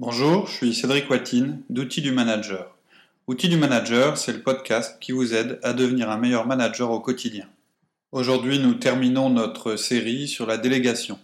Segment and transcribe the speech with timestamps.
[0.00, 2.72] Bonjour, je suis Cédric Watine d'Outils du Manager.
[3.26, 7.00] Outils du Manager, c'est le podcast qui vous aide à devenir un meilleur manager au
[7.00, 7.48] quotidien.
[8.12, 11.18] Aujourd'hui, nous terminons notre série sur la délégation.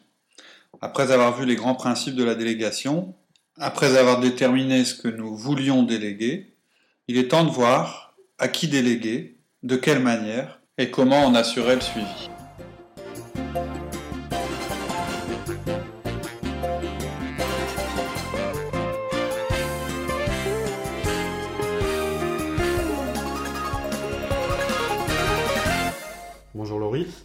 [0.81, 3.15] Après avoir vu les grands principes de la délégation,
[3.61, 6.53] après avoir déterminé ce que nous voulions déléguer,
[7.07, 11.77] il est temps de voir à qui déléguer, de quelle manière et comment en assurer
[11.77, 12.29] le suivi.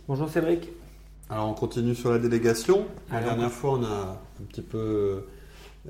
[0.07, 0.69] Bonjour Cédric.
[1.29, 2.85] Alors on continue sur la délégation.
[3.11, 5.25] La dernière fois on a un petit peu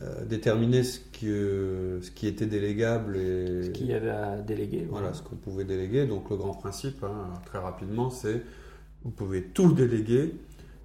[0.01, 4.85] euh, déterminé ce qui, ce qui était délégable et Ce qu'il y avait à déléguer.
[4.89, 6.05] voilà ce qu'on pouvait déléguer.
[6.07, 8.43] Donc le grand principe, hein, très rapidement, c'est
[9.05, 10.35] vous pouvez tout déléguer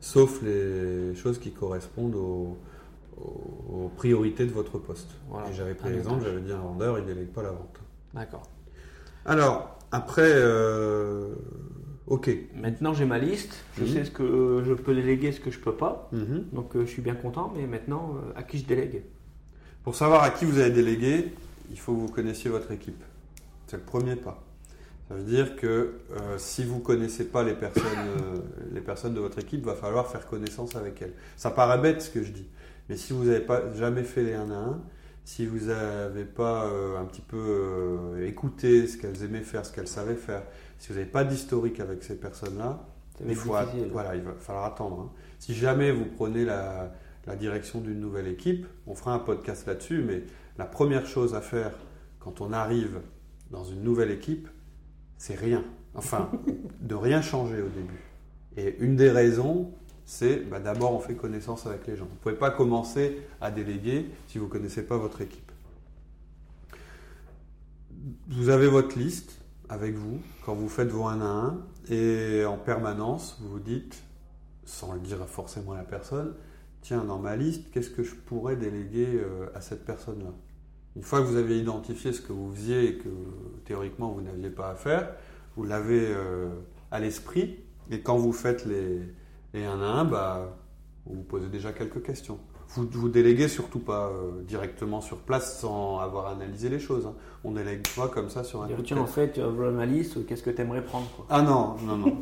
[0.00, 2.56] sauf les choses qui correspondent aux,
[3.96, 5.10] priorités de votre poste.
[5.28, 5.50] Voilà.
[5.50, 7.80] J'avais pris l'exemple, j'avais dit un vendeur, il délègue pas la vente.
[8.12, 8.42] D'accord.
[9.24, 11.34] Alors après, euh,
[12.06, 12.30] ok.
[12.54, 13.54] Maintenant j'ai ma liste.
[13.78, 13.88] Je Mhm.
[13.92, 16.08] sais ce que je peux déléguer, ce que je peux pas.
[16.12, 16.44] Mhm.
[16.52, 17.52] Donc euh, je suis bien content.
[17.56, 19.02] Mais maintenant, euh, à qui je délègue?
[19.82, 21.32] Pour savoir à qui vous allez déléguer,
[21.70, 23.02] il faut que vous connaissiez votre équipe.
[23.66, 24.42] C'est le premier pas.
[25.08, 25.66] Ça veut dire que
[26.12, 28.38] euh, si vous ne connaissez pas les personnes, euh,
[28.72, 31.12] les personnes de votre équipe, il va falloir faire connaissance avec elles.
[31.36, 32.46] Ça paraît bête ce que je dis,
[32.88, 34.80] mais si vous n'avez pas jamais fait les 1 à 1,
[35.26, 39.72] si vous n'avez pas euh, un petit peu euh, écouté ce qu'elles aimaient faire, ce
[39.72, 40.42] qu'elles savaient faire,
[40.78, 42.86] si vous n'avez pas d'historique avec ces personnes-là,
[43.24, 43.54] il faut,
[43.92, 45.00] voilà, il va falloir attendre.
[45.00, 45.10] hein.
[45.38, 46.92] Si jamais vous prenez la,
[47.26, 50.24] la direction d'une nouvelle équipe, on fera un podcast là-dessus, mais
[50.58, 51.72] la première chose à faire
[52.18, 53.00] quand on arrive
[53.50, 54.48] dans une nouvelle équipe,
[55.16, 55.64] c'est rien.
[55.94, 56.30] Enfin,
[56.80, 58.00] de rien changer au début.
[58.56, 59.72] Et une des raisons,
[60.04, 62.04] c'est bah, d'abord on fait connaissance avec les gens.
[62.06, 65.50] Vous ne pouvez pas commencer à déléguer si vous ne connaissez pas votre équipe.
[68.28, 71.58] Vous avez votre liste avec vous quand vous faites vos 1 à 1
[71.90, 74.02] et en permanence vous vous dites,
[74.64, 76.34] sans le dire forcément à la personne,
[76.80, 80.32] tiens dans ma liste, qu'est-ce que je pourrais déléguer euh, à cette personne-là?
[80.96, 83.08] Une fois que vous avez identifié ce que vous faisiez et que
[83.64, 85.14] théoriquement vous n'aviez pas à faire,
[85.56, 86.48] vous l'avez euh,
[86.90, 87.58] à l'esprit
[87.90, 89.00] et quand vous faites les,
[89.54, 90.56] les 1 à 1, bah,
[91.06, 92.38] vous vous posez déjà quelques questions.
[92.70, 97.06] Vous, vous déléguez surtout pas euh, directement sur place sans avoir analysé les choses.
[97.06, 97.12] hein.
[97.44, 99.86] On délègue pas comme ça sur un coup Tiens, en fait, tu as voilà ma
[99.86, 100.26] liste.
[100.26, 102.16] Qu'est-ce que tu aimerais prendre quoi Ah non, non, non.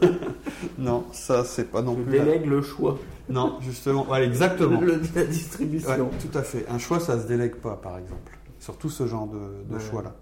[0.78, 2.18] non, ça c'est pas non Je plus.
[2.18, 2.98] la- délègue le choix.
[3.28, 4.80] Non, justement, voilà, exactement.
[4.80, 6.10] Le- la Ouais, distribution.
[6.20, 6.66] tout à fait.
[6.68, 8.36] Un choix, ça se délègue pas, par exemple.
[8.58, 9.80] Surtout ce genre de, de Ouais.
[9.80, 10.16] choix-là.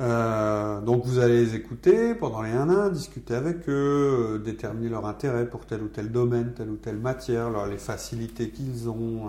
[0.00, 4.88] Euh, donc vous allez les écouter pendant les 1 1, discuter avec eux, euh, déterminer
[4.88, 9.28] leur intérêt pour tel ou tel domaine, telle ou telle matière, les facilités qu'ils ont.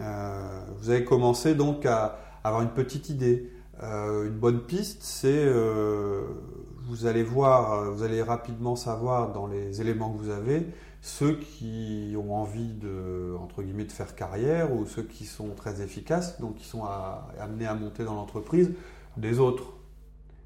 [0.00, 3.50] euh, vous allez commencer donc à avoir une petite idée.
[3.82, 5.46] Une bonne piste, c'est
[6.86, 10.66] vous allez voir, vous allez rapidement savoir dans les éléments que vous avez
[11.02, 15.82] ceux qui ont envie de entre guillemets de faire carrière ou ceux qui sont très
[15.82, 16.84] efficaces, donc qui sont
[17.38, 18.70] amenés à monter dans l'entreprise,
[19.16, 19.74] des autres.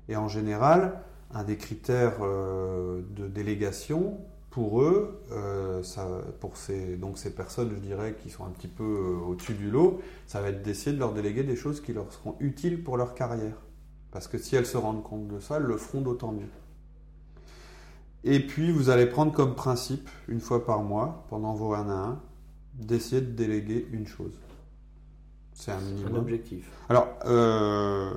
[0.09, 1.03] Et en général,
[1.33, 4.19] un des critères euh, de délégation
[4.51, 5.83] pour eux, euh,
[6.41, 9.71] pour ces, donc ces personnes, je dirais, qui sont un petit peu euh, au-dessus du
[9.71, 12.97] lot, ça va être d'essayer de leur déléguer des choses qui leur seront utiles pour
[12.97, 13.57] leur carrière.
[14.11, 16.49] Parce que si elles se rendent compte de ça, elles le feront d'autant mieux.
[18.25, 21.93] Et puis, vous allez prendre comme principe, une fois par mois, pendant vos 1 à
[21.93, 22.21] 1,
[22.75, 24.41] d'essayer de déléguer une chose.
[25.61, 26.17] C'est un Un minimum.
[26.19, 26.71] objectif.
[26.89, 28.13] Alors, euh,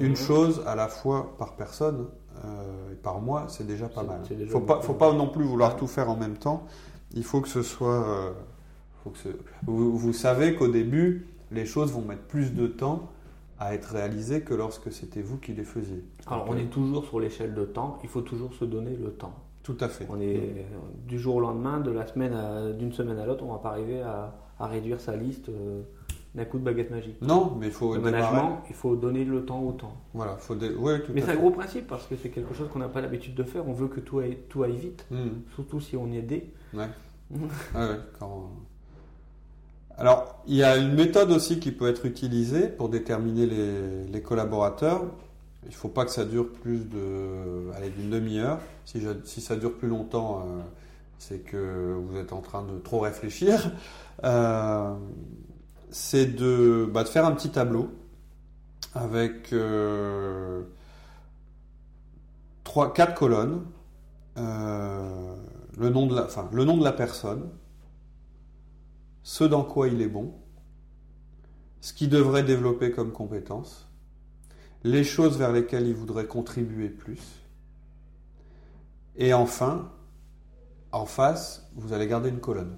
[0.00, 2.08] une chose à la fois par personne
[2.44, 4.20] euh, et par mois, c'est déjà pas mal.
[4.28, 4.86] c'est déjà faut pas, beaucoup.
[4.88, 6.66] faut pas non plus vouloir tout faire en même temps.
[7.14, 8.06] Il faut que ce soit.
[8.06, 8.32] euh,
[9.02, 9.28] faut que ce-
[9.66, 13.08] vous, vous savez qu'au début, les choses vont mettre plus de temps
[13.58, 16.04] à être réalisées que lorsque c'était vous qui les faisiez.
[16.26, 17.98] Alors on est toujours sur l'échelle de temps.
[18.02, 19.32] Il faut toujours se donner le temps.
[19.62, 20.06] Tout à fait.
[20.10, 20.66] On est
[21.06, 23.70] du jour au lendemain, de la semaine à- d'une semaine à l'autre, on va pas
[23.70, 25.48] arriver à, à réduire sa liste
[26.34, 27.20] d'un coup de baguette magique.
[27.22, 29.94] Non, mais il faut Le management, il faut donner le temps au temps.
[30.14, 32.68] Voilà, faut dé- ouais, tout Mais c'est un gros principe parce que c'est quelque chose
[32.72, 33.68] qu'on n'a pas l'habitude de faire.
[33.68, 35.42] On veut que tout aille, tout aille vite, Mhm.
[35.54, 36.50] surtout si on est aidé.
[36.72, 36.88] Ouais.
[37.74, 38.50] Ouais, ouais, quand-
[39.96, 44.22] Alors, il y a une méthode aussi qui peut être utilisée pour déterminer les, les
[44.22, 45.02] collaborateurs.
[45.64, 48.58] Il ne faut pas que ça dure plus de, allez, d'une demi-heure.
[48.84, 50.60] Si, je- si ça dure plus longtemps, euh,
[51.18, 53.70] c'est que vous êtes en train de trop réfléchir.
[54.24, 54.92] Euh,
[55.94, 57.88] c'est de, bah, de faire un petit tableau
[58.94, 60.64] avec euh,
[62.96, 63.64] quatre colonnes.
[64.36, 65.36] Euh,
[65.78, 67.48] le, nom de la, enfin, le nom de la personne,
[69.22, 70.34] ce dans quoi il est bon,
[71.80, 73.88] ce qu'ils devraient développer comme compétences,
[74.82, 77.22] les choses vers lesquelles ils voudraient contribuer plus,
[79.16, 79.92] et enfin,
[80.90, 82.76] en face, vous allez garder une colonne.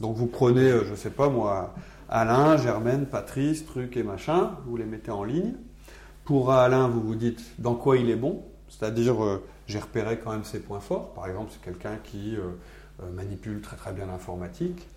[0.00, 1.74] Donc vous prenez, euh, je ne sais pas moi,
[2.08, 5.54] Alain, Germaine, Patrice, truc et machin, vous les mettez en ligne.
[6.24, 10.32] Pour Alain, vous vous dites dans quoi il est bon, c'est-à-dire euh, j'ai repéré quand
[10.32, 11.12] même ses points forts.
[11.14, 14.88] Par exemple, c'est quelqu'un qui euh, manipule très très bien l'informatique.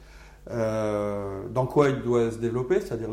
[0.50, 3.10] dans quoi il doit se développer, c'est-à-dire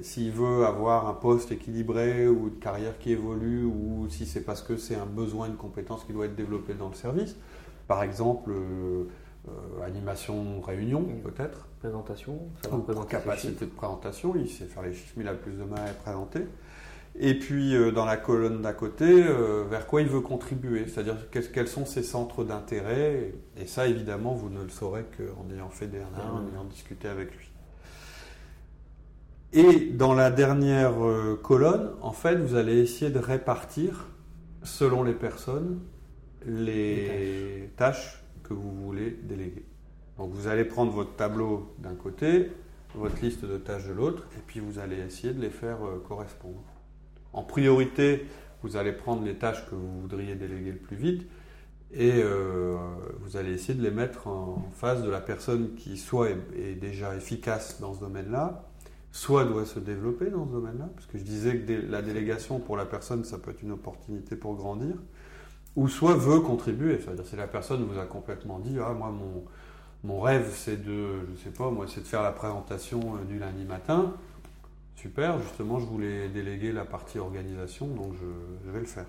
[0.00, 4.62] s'il veut avoir un poste équilibré ou une carrière qui évolue, ou si c'est parce
[4.62, 7.36] que c'est un besoin, une compétence qui doit être développée dans le service.
[7.86, 9.04] Par exemple, euh,
[9.84, 11.68] animation, réunion, peut-être.
[11.80, 12.38] Présentation,
[13.08, 15.92] capacité de présentation, il sait faire les chiffres, mais il a plus de mal à
[15.92, 16.40] présenter.
[17.18, 21.16] Et puis euh, dans la colonne d'à côté, euh, vers quoi il veut contribuer, c'est-à-dire
[21.30, 23.32] quels sont ses centres d'intérêt?
[23.56, 27.30] Et ça, évidemment, vous ne le saurez qu'en ayant fait des en ayant discuté avec
[27.34, 27.50] lui.
[29.52, 30.94] Et dans la dernière
[31.42, 34.08] colonne, en fait, vous allez essayer de répartir,
[34.62, 35.80] selon les personnes,
[36.44, 39.64] les, tâches que vous voulez déléguer.
[40.18, 42.50] Donc vous allez prendre votre tableau d'un côté,
[42.94, 46.02] votre liste de tâches de l'autre, et puis vous allez essayer de les faire euh,
[46.06, 46.62] correspondre.
[47.32, 48.26] En priorité,
[48.62, 51.26] vous allez prendre les tâches que vous voudriez déléguer le plus vite,
[51.92, 52.76] et euh,
[53.20, 57.14] vous allez essayer de les mettre en face de la personne qui soit est, déjà
[57.14, 58.64] efficace dans ce domaine-là,
[59.12, 62.76] soit doit se développer dans ce domaine-là, parce que je disais que la délégation pour
[62.76, 64.96] la personne, ça peut être une opportunité pour grandir,
[65.76, 66.98] ou soit veut contribuer.
[66.98, 69.44] C'est-à-dire si la personne vous a complètement dit ah moi mon,
[70.04, 73.38] mon rêve c'est de je sais pas moi c'est de faire la présentation euh, du
[73.38, 74.14] lundi matin.
[74.96, 79.06] Super, justement je voulais déléguer la partie organisation donc je, vais le faire.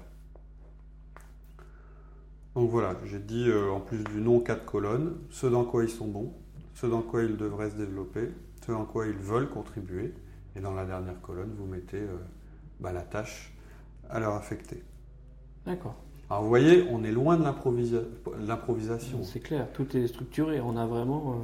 [2.56, 5.90] Donc voilà, j'ai dit euh, en plus du nom quatre colonnes, ce dans quoi ils
[5.90, 6.34] sont bons,
[6.74, 8.30] ce dans quoi ils devraient se développer,
[8.66, 10.14] ce dans quoi ils veulent contribuer,
[10.56, 12.18] et dans la dernière colonne vous mettez euh,
[12.80, 13.54] bah, la tâche
[14.10, 14.84] à leur affecter.
[15.66, 15.96] D'accord.
[16.30, 19.24] Alors vous voyez, on est loin de l'improvisation.
[19.24, 20.60] C'est clair, tout est structuré.
[20.60, 21.36] On a vraiment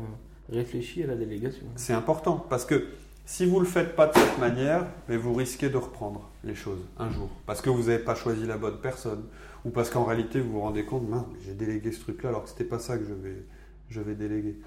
[0.51, 1.65] euh, réfléchi à la délégation.
[1.75, 2.87] C'est important parce que
[3.25, 6.55] si vous ne le faites pas de cette manière, mais vous risquez de reprendre les
[6.55, 7.29] choses un jour.
[7.45, 9.23] Parce que vous n'avez pas choisi la bonne personne.
[9.63, 11.03] Ou parce qu'en réalité, vous vous rendez compte,
[11.45, 13.45] j'ai délégué ce truc-là alors que ce n'était pas ça que je vais,
[13.89, 14.57] je vais déléguer.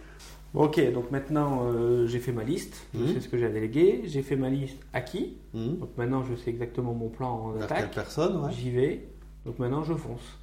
[0.55, 3.09] Ok, donc maintenant euh, j'ai fait ma liste, je mmh.
[3.09, 5.75] sais ce que j'ai à déléguer, j'ai fait ma liste à qui, mmh.
[5.75, 7.79] donc maintenant je sais exactement mon plan d'attaque.
[7.79, 9.07] Quelle personne, J'y vais,
[9.47, 10.39] donc maintenant, je fonce.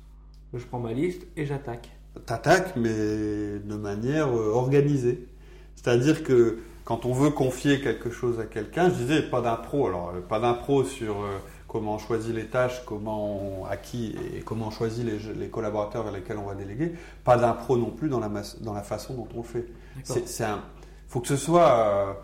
[0.53, 1.91] Je prends ma liste et j'attaque.
[2.25, 5.27] T'attaques, mais de manière euh, organisée.
[5.75, 9.87] C'est-à-dire que quand on veut confier quelque chose à quelqu'un, je disais pas d'impro.
[9.87, 14.39] Alors, euh, pas d'impro sur euh, comment on choisit les tâches, comment à qui et
[14.39, 16.93] comment on choisit les, collaborateurs vers lesquels on va déléguer.
[17.25, 18.29] Pas d'impro non plus dans la,
[18.61, 19.65] dans la façon dont on le fait.
[20.03, 20.61] C'est un,
[21.09, 22.23] faut que ce soit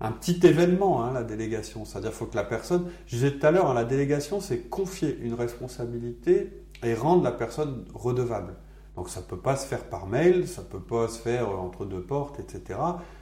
[0.00, 1.84] un petit événement, hein, la délégation.
[1.84, 4.68] C'est-à-dire qu'il faut que la personne, je disais tout à l'heure, hein, la délégation, c'est
[4.68, 8.54] confier une responsabilité et rendre la personne redevable.
[8.96, 11.48] Donc ça ne peut pas se faire par mail, ça ne peut pas se faire
[11.48, 12.78] entre deux portes, etc.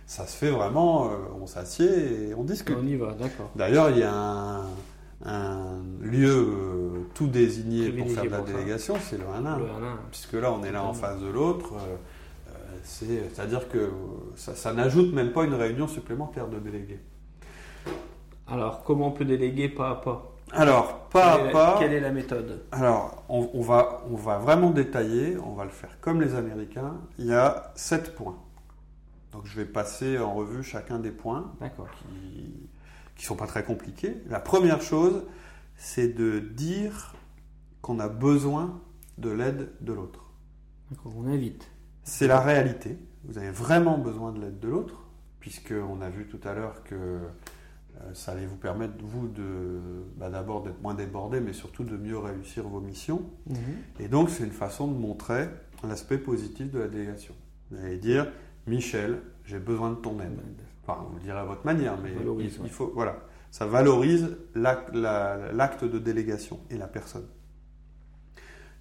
[0.06, 2.76] Ça se fait vraiment, euh, on s'assied et on discute.
[2.80, 3.50] On y va, d'accord.
[3.54, 4.62] D'ailleurs, il y a
[5.24, 9.58] un, lieu euh, tout désigné pour faire de la délégation, c'est le 1
[10.10, 11.74] Puisque là, on est là en face de l'autre.
[11.74, 11.96] Euh,
[12.84, 13.90] c'est-à-dire que
[14.36, 17.00] ça, n'ajoute même pas une réunion supplémentaire de délégués.
[18.46, 21.76] Alors, comment on peut déléguer pas à pas Alors, pas à pas.
[21.78, 26.00] Quelle est la méthode Alors, on, va, on va vraiment détailler, on va le faire
[26.00, 26.96] comme les Américains.
[27.18, 28.38] Il y a sept points.
[29.32, 31.52] Donc, je vais passer en revue chacun des points
[33.16, 34.16] qui ne sont pas très compliqués.
[34.28, 35.24] La première chose,
[35.76, 37.14] c'est de dire
[37.82, 38.80] qu'on a besoin
[39.18, 40.24] de l'aide de l'autre.
[41.04, 41.68] On invite.
[42.08, 42.96] C'est la réalité.
[43.24, 45.04] Vous avez vraiment besoin de l'aide de l'autre,
[45.40, 47.18] puisqu'on a vu tout à l'heure que euh,
[48.14, 49.78] ça allait vous permettre, vous, de
[50.16, 53.22] bah, d'abord d'être moins débordé, mais surtout de mieux réussir vos missions.
[53.46, 53.56] Mhm.
[54.00, 55.48] Et donc, c'est une façon de montrer
[55.86, 57.34] l'aspect positif de la délégation.
[57.70, 58.26] Vous allez dire,
[58.66, 60.40] Michel, j'ai besoin de ton aide.
[60.86, 63.18] Enfin, vous le direz à votre manière, mais il, faut, voilà,
[63.50, 67.26] ça valorise l'acte de délégation et la personne.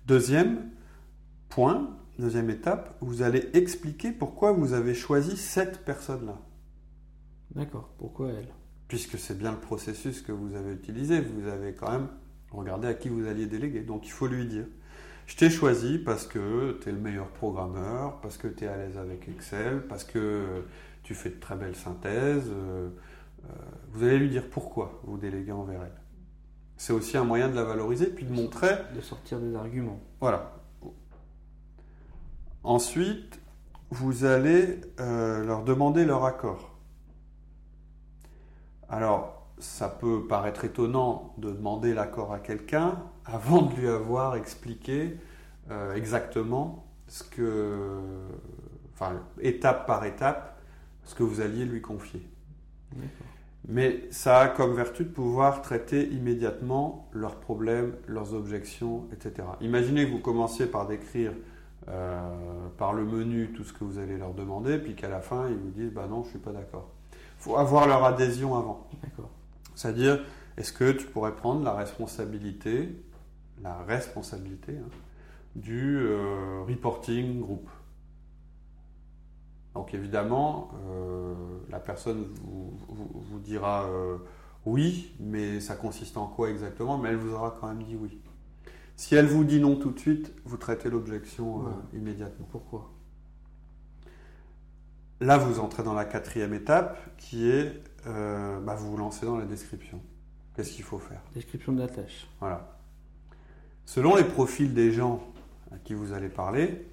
[0.05, 0.69] Deuxième
[1.49, 6.39] point, Deuxième étape, vous allez expliquer pourquoi vous avez choisi cette personne-là.
[7.53, 8.47] D'accord, pourquoi elle?
[8.87, 12.07] Puisque c'est bien le processus que vous avez utilisé, vous avez quand même
[12.51, 13.81] regardé à qui vous alliez déléguer.
[13.81, 14.65] Donc il faut lui dire,
[15.27, 18.77] je t'ai choisi parce que tu es le meilleur programmeur, parce que tu es à
[18.77, 20.63] l'aise avec Excel, parce que
[21.03, 22.49] tu fais de très belles synthèses.
[22.49, 22.89] Euh,
[23.45, 23.53] euh,
[23.91, 26.01] vous allez lui dire pourquoi vous déléguez envers elle.
[26.77, 28.75] C'est aussi un moyen de la valoriser, puis de montrer...
[28.95, 29.99] De sortir des arguments.
[30.19, 30.56] Voilà,
[32.67, 33.39] Ensuite,
[33.91, 36.75] vous allez euh, leur demander leur accord.
[38.89, 45.15] Alors, ça peut paraître étonnant de demander l'accord à quelqu'un avant de lui avoir expliqué
[45.71, 48.01] euh, exactement ce que,
[48.93, 50.59] enfin, étape par étape,
[51.05, 52.27] ce que vous alliez lui confier.
[53.69, 59.47] Mais ça a comme vertu de pouvoir traiter immédiatement leurs problèmes, leurs objections, etc.
[59.61, 61.31] Imaginez que vous commenciez par décrire
[61.89, 65.47] euh, par le menu tout ce que vous allez leur demander, puis qu'à la fin,
[65.49, 66.89] ils vous disent bah non, je suis pas d'accord.
[67.11, 68.87] Il faut avoir leur adhésion avant.
[69.75, 70.23] C'est-à-dire,
[70.57, 72.89] est-ce que tu pourrais prendre la responsabilité,
[73.61, 74.89] la responsabilité hein,
[75.55, 77.69] du euh, reporting groupe?
[79.75, 81.35] Donc évidemment, euh,
[81.69, 84.17] la personne vous, dira euh,
[84.65, 86.97] oui, mais ça consiste en quoi exactement?
[86.97, 88.19] Mais elle vous aura quand même dit oui.
[88.97, 92.47] Si elle vous dit non tout de suite, vous traitez l'objection euh, immédiatement.
[92.51, 92.91] Pourquoi?
[95.21, 99.45] Là, vous entrez dans la quatrième étape qui est bah, vous vous lancez dans la
[99.45, 100.01] description.
[100.55, 101.21] Qu'est-ce qu'il faut faire?
[101.35, 102.27] Description de la tâche.
[102.39, 102.77] Voilà.
[103.85, 105.21] Selon les profils des gens
[105.71, 106.85] à qui vous allez parler,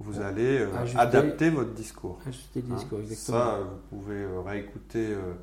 [0.00, 2.18] vous allez euh, adapter votre discours.
[2.26, 3.38] Ajuster le discours, hein exactement.
[3.38, 5.34] Ça, vous pouvez euh, réécouter euh,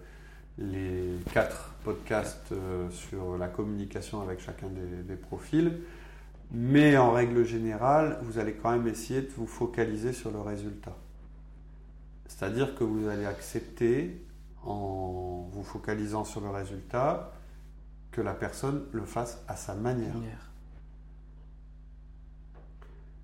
[0.57, 2.53] les quatre podcasts
[2.91, 5.79] sur la communication avec chacun des, profils.
[6.51, 10.95] Mais en règle générale, vous allez quand même essayer de vous focaliser sur le résultat.
[12.25, 14.25] C'est-à-dire que vous allez accepter,
[14.63, 17.33] en vous focalisant sur le résultat,
[18.11, 20.15] que la personne le fasse à sa manière.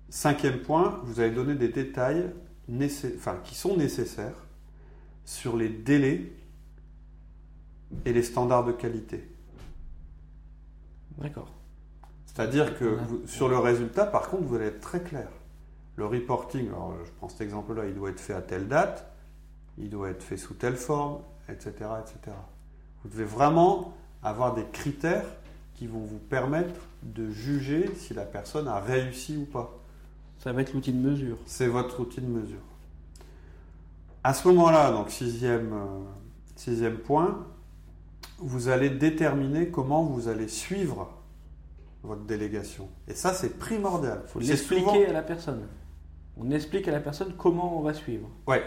[0.08, 2.32] Cinquième point, vous allez donner des détails
[3.44, 4.46] qui sont nécessaires
[5.24, 6.32] sur les délais
[8.04, 9.28] et les standards de qualité.
[11.18, 11.50] D'accord.
[12.36, 15.28] C'est-à-dire que sur le résultat, par contre, vous allez être très clair.
[15.96, 19.10] Le reporting, alors je prends cet exemple-là, il doit être fait à telle date,
[19.78, 22.36] il doit être fait sous telle forme, etc., etc.
[23.02, 25.24] Vous devez vraiment avoir des critères
[25.76, 29.78] qui vont vous permettre de juger si la personne a réussi ou pas.
[30.38, 31.38] Ça va être l'outil de mesure.
[31.46, 32.60] C'est votre outil de mesure.
[34.22, 36.02] À ce moment-là, donc sixième, euh,
[36.54, 37.46] sixième point,
[38.38, 41.16] vous allez déterminer comment vous allez suivre
[42.06, 42.88] votre délégation.
[43.08, 44.22] Et ça, c'est primordial.
[44.24, 45.62] Il faut l'expliquer à la personne.
[46.38, 48.28] On explique à la personne comment on va suivre.
[48.46, 48.62] Ouais.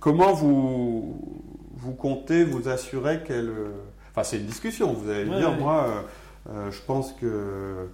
[0.00, 1.42] Comment vous,
[1.74, 3.48] vous comptez vous assurer qu'elle.
[3.48, 3.70] Euh,
[4.10, 4.92] enfin, c'est une discussion.
[4.92, 6.04] Vous allez dire, moi,
[6.48, 7.88] euh, je pense que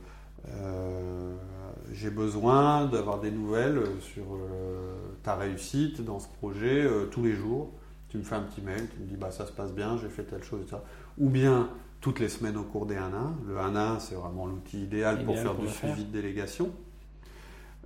[1.94, 7.34] j'ai besoin d'avoir des nouvelles sur euh, ta réussite dans ce projet euh, tous les
[7.34, 7.70] jours.
[8.08, 10.08] Tu me fais un petit mail, tu me dis bah, ça se passe bien, j'ai
[10.08, 10.76] fait telle chose, etc.
[11.18, 11.70] Ou bien
[12.04, 12.98] toutes les semaines au cours des 1-1.
[13.48, 16.70] Le 1-1, c'est vraiment l'outil idéal, pour faire du suivi de délégation.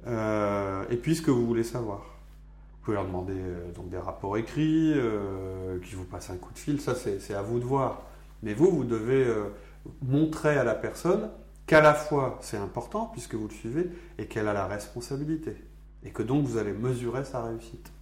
[0.08, 1.98] Euh, et puis ce que vous voulez savoir.
[2.00, 3.40] Vous pouvez leur demander
[3.76, 4.92] donc des rapports écrits,
[5.84, 8.02] qui vous passent un coup de fil, ça c'est à vous de voir.
[8.42, 9.25] Mais vous, vous devez
[10.02, 11.30] montrer à la personne
[11.66, 15.54] qu'à la fois c'est important puisque vous le suivez et qu'elle a la responsabilité
[16.02, 17.92] et que donc vous allez mesurer sa réussite.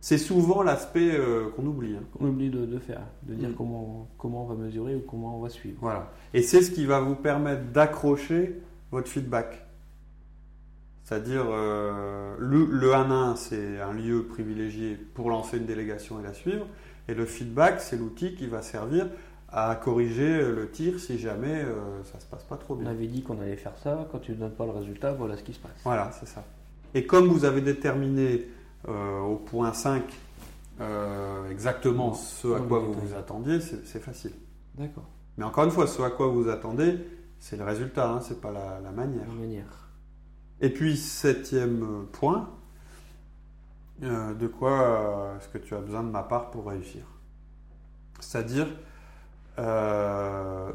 [0.00, 1.94] C'est souvent l'aspect euh, qu'on oublie.
[1.94, 2.04] Hein.
[2.18, 3.54] On oublie de, faire, de dire mm.
[3.54, 5.76] comment, comment on va mesurer ou comment on va suivre.
[5.80, 6.10] Voilà.
[6.32, 9.66] Et c'est ce qui va vous permettre d'accrocher votre feedback.
[11.04, 16.22] C'est-à-dire, euh, le, le 1 1, c'est un lieu privilégié pour lancer une délégation et
[16.22, 16.66] la suivre.
[17.08, 19.06] Et le feedback, c'est l'outil qui va servir
[19.52, 22.88] à corriger le tir si jamais euh, ça se passe pas trop bien.
[22.88, 25.36] On avait dit qu'on allait faire ça, quand tu ne donnes pas le résultat, voilà
[25.36, 25.72] ce qui se passe.
[25.84, 26.44] Voilà, c'est ça.
[26.94, 28.46] Et comme vous avez déterminé
[28.88, 30.02] au point 5
[30.80, 34.32] euh, exactement ce à quoi vous vous attendiez, c'est facile.
[34.76, 35.08] D'accord.
[35.36, 36.98] Mais encore une fois, ce à quoi vous vous attendez,
[37.38, 39.26] c'est le résultat, hein, c'est pas la, la, manière.
[39.28, 39.88] La manière.
[40.60, 42.48] Et puis, septième point,
[44.00, 47.02] de quoi est-ce que tu as besoin de ma part pour réussir?
[48.20, 48.66] C'est-à-dire,
[49.58, 50.70] euh,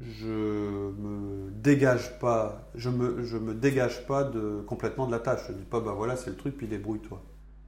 [0.00, 5.40] je me dégage pas, je me, je me dégage pas de, complètement de la tâche.
[5.48, 7.20] Je dis pas, bah voilà, c'est le truc, puis débrouille-toi.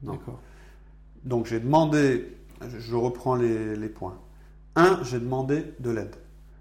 [0.03, 0.41] D'accord.
[1.25, 4.19] Donc j'ai demandé, je reprends les, les points.
[4.75, 6.17] Un, j'ai demandé de l'aide.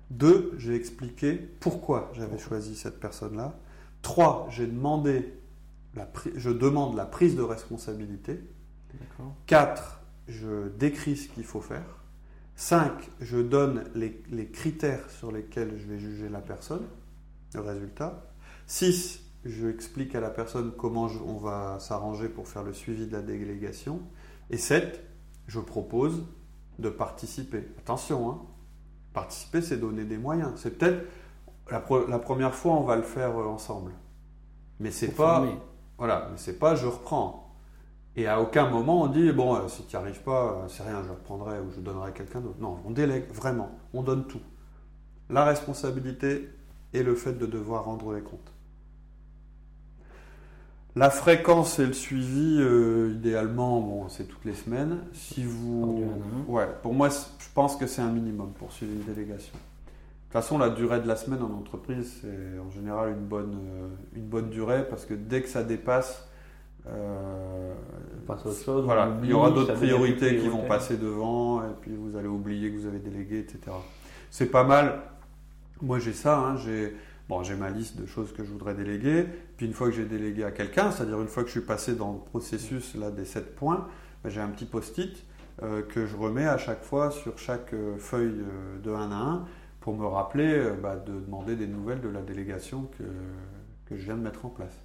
[0.09, 3.57] Deux, j'ai expliqué pourquoi j'avais choisi cette personne-là.
[4.01, 5.33] Trois, j'ai demandé,
[5.95, 8.41] la, je demande la prise de responsabilité.
[9.45, 12.01] Quatre, je décris ce qu'il faut faire.
[12.55, 16.85] 5, je donne les, critères sur lesquels je vais juger la personne,
[17.53, 18.25] le résultat.
[18.67, 23.11] 6, je explique à la personne comment on va s'arranger pour faire le suivi de
[23.11, 24.01] la délégation.
[24.49, 25.03] Et 7,
[25.47, 26.23] je propose
[26.79, 27.67] de participer.
[27.79, 28.41] Attention, hein,
[29.13, 30.53] participer, c'est donner des moyens.
[30.57, 31.05] C'est peut-être
[31.69, 31.79] la,
[32.19, 33.91] première fois, on va le faire euh, ensemble.
[34.79, 35.45] Mais c'est pas,
[35.97, 37.55] voilà, mais c'est pas je reprends.
[38.15, 40.83] Et à aucun moment on dit bon, euh, si tu n'y arrives pas, euh, c'est
[40.83, 42.59] rien, je reprendrai ou je donnerai à quelqu'un d'autre.
[42.59, 44.41] Non, on délègue vraiment, on donne tout.
[45.29, 46.49] La responsabilité
[46.93, 48.51] et le fait de devoir rendre les comptes.
[50.95, 54.97] La fréquence et le suivi, euh, idéalement, bon, c'est toutes les semaines.
[55.13, 56.05] Si vous,
[56.47, 59.53] ouais, pour moi, je pense que c'est un minimum pour suivre une délégation.
[59.53, 63.57] De toute façon, la durée de la semaine en entreprise, c'est en général une bonne,
[64.15, 66.27] une bonne durée parce que dès que ça dépasse,
[66.87, 67.73] euh,
[68.65, 72.27] chose, voilà, il y aura d'autres priorités qui vont passer devant, et puis vous allez
[72.27, 73.59] oublier que vous avez délégué, etc.
[74.29, 75.01] C'est pas mal.
[75.81, 76.39] Moi, j'ai ça.
[76.39, 76.95] Hein, j'ai
[77.31, 79.25] bon, j'ai ma liste de choses que je voudrais déléguer.
[79.57, 81.95] Puis une fois que j'ai délégué à quelqu'un, c'est-à-dire une fois que je suis passé
[81.95, 83.87] dans le processus là des 7 points,
[84.23, 85.23] ben, j'ai un petit post-it
[85.63, 88.43] euh, que je remets à chaque fois sur chaque euh, feuille
[88.83, 89.45] de 1 à 1
[89.79, 93.03] pour me rappeler bah, de demander des nouvelles de la délégation que,
[93.87, 94.77] que je viens de mettre en place.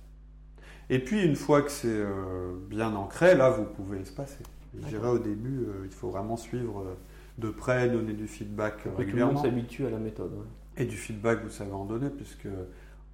[0.88, 4.44] Et puis une fois que c'est euh, bien ancré, là vous pouvez espacer.
[4.78, 6.94] Je dirais au début, euh, il faut vraiment suivre euh,
[7.38, 9.32] de près, donner du feedback régulièrement.
[9.32, 10.32] Tout le monde s'habitue à la méthode.
[10.76, 12.48] Et du feedback, vous savez en donner, puisque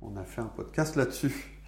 [0.01, 1.61] on a fait un podcast là-dessus.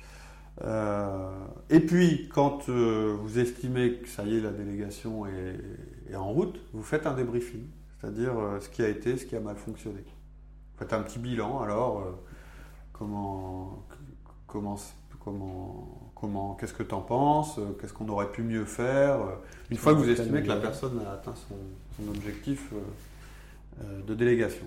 [1.71, 5.61] et puis, quand vous estimez que ça y est, la délégation est,
[6.11, 7.67] est, en route, vous faites un débriefing,
[8.01, 10.01] c'est-à-dire ce qui a été, ce qui a mal fonctionné.
[10.01, 12.05] Vous faites un petit bilan, alors
[12.93, 13.85] comment,
[14.47, 14.77] comment
[15.25, 19.35] Comment, comment, qu'est-ce que tu en penses euh, Qu'est-ce qu'on aurait pu mieux faire euh,
[19.71, 24.67] Une fois que vous estimez que la personne a atteint son, objectif euh, de délégation.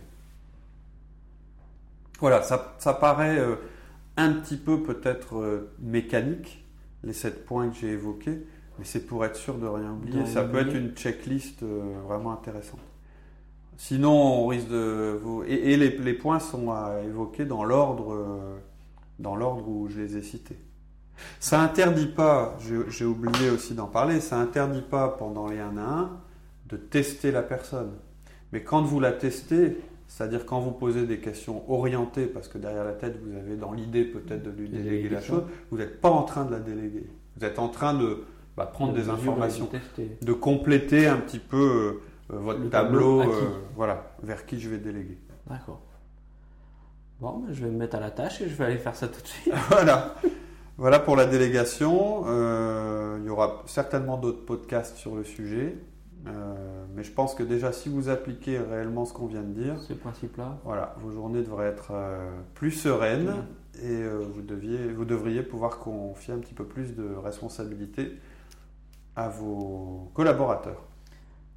[2.20, 3.40] Voilà, ça, ça paraît
[4.18, 6.66] un petit peu peut-être mécanique,
[7.04, 8.46] les sept points que j'ai évoqués,
[8.80, 10.26] mais c'est pour être sûr de rien oublier.
[10.26, 12.80] Ça peut être une checklist vraiment intéressante.
[13.78, 15.44] Sinon, on risque de vous.
[15.44, 18.58] Et, les, les, points sont à évoquer dans l'ordre
[19.20, 20.58] dans l'ordre où je les ai cités.
[21.40, 22.58] Ça interdit pas,
[22.90, 26.12] j'ai oublié aussi d'en parler, ça interdit pas pendant les 1 à 1
[26.68, 27.94] de tester la personne.
[28.52, 32.84] Mais quand vous la testez, c'est-à-dire quand vous posez des questions orientées, parce que derrière
[32.84, 36.10] la tête, vous avez dans l'idée peut-être de lui déléguer la chose, vous n'êtes pas
[36.10, 37.08] en train de la déléguer.
[37.36, 38.24] Vous êtes en train de
[38.56, 39.70] bah, prendre des informations,
[40.22, 43.26] de compléter un petit peu euh, votre tableau, euh,
[43.76, 45.18] voilà, vers qui je vais déléguer.
[45.48, 45.82] D'accord.
[47.20, 49.08] Bon, ben, je vais me mettre à la tâche et je vais aller faire ça
[49.08, 49.54] tout de suite.
[49.70, 50.16] voilà.
[50.78, 52.24] Voilà pour la délégation.
[52.28, 55.76] Euh, il y aura certainement d'autres podcasts sur le sujet.
[56.28, 56.57] Euh,
[56.98, 59.96] mais je pense que déjà, si vous appliquez réellement ce qu'on vient de dire, ces
[59.96, 63.46] principes-là, voilà, vos journées devraient être euh, plus sereines
[63.82, 68.18] et vous, deviez, vous devriez pouvoir confier un petit peu plus de responsabilité
[69.16, 70.82] à vos collaborateurs.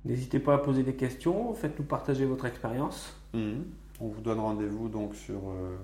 [0.05, 3.17] N'hésitez pas à poser des questions, faites-nous partager votre expérience.
[3.33, 3.61] Mmh.
[4.01, 5.77] On vous donne rendez-vous donc sur euh,